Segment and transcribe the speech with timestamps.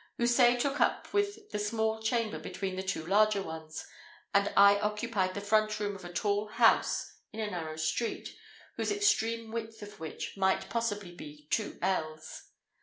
[0.17, 3.85] Houssaye took up with the small chamber between the two larger ones,
[4.33, 8.35] and I occupied the front room of a tall house in a narrow street,
[8.77, 12.45] whose extreme width of which might possibly be two ells.